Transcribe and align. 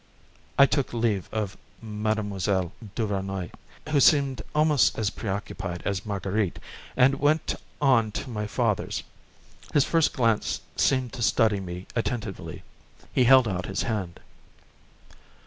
I 0.57 0.65
took 0.65 0.95
leave 0.95 1.29
of 1.31 1.55
Mme. 1.79 2.07
Duvernoy, 2.95 3.51
who 3.89 3.99
seemed 3.99 4.41
almost 4.55 4.97
as 4.97 5.11
preoccupied 5.11 5.83
as 5.85 6.07
Marguerite, 6.07 6.57
and 6.97 7.19
went 7.19 7.53
on 7.79 8.11
to 8.13 8.27
my 8.31 8.47
father's; 8.47 9.03
his 9.75 9.85
first 9.85 10.11
glance 10.13 10.61
seemed 10.75 11.13
to 11.13 11.21
study 11.21 11.59
me 11.59 11.85
attentively. 11.95 12.63
He 13.13 13.25
held 13.25 13.47
out 13.47 13.67
his 13.67 13.83
hand. 13.83 14.19